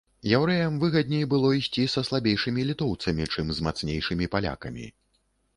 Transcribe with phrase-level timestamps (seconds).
[0.37, 4.91] Яўрэям выгадней было ісці са слабейшымі літоўцамі, чым з мацнейшымі палякамі.